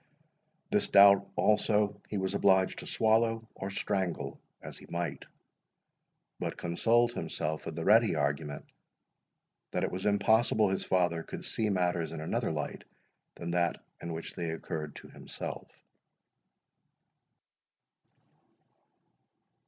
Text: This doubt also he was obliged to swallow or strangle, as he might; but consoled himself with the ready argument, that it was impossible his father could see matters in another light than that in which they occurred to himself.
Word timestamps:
This 0.71 0.87
doubt 0.87 1.27
also 1.35 2.01
he 2.09 2.17
was 2.17 2.33
obliged 2.33 2.79
to 2.79 2.87
swallow 2.87 3.47
or 3.53 3.69
strangle, 3.69 4.39
as 4.59 4.79
he 4.79 4.87
might; 4.87 5.25
but 6.39 6.57
consoled 6.57 7.13
himself 7.13 7.67
with 7.67 7.75
the 7.75 7.85
ready 7.85 8.15
argument, 8.15 8.65
that 9.69 9.83
it 9.83 9.91
was 9.91 10.07
impossible 10.07 10.69
his 10.69 10.83
father 10.85 11.21
could 11.21 11.45
see 11.45 11.69
matters 11.69 12.11
in 12.13 12.19
another 12.19 12.51
light 12.51 12.83
than 13.35 13.51
that 13.51 13.79
in 14.01 14.11
which 14.11 14.33
they 14.33 14.49
occurred 14.49 14.95
to 14.95 15.07
himself. 15.07 15.67